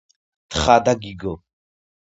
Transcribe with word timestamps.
თხა 0.55 0.77
და 0.87 0.97
გიგო 1.05 1.35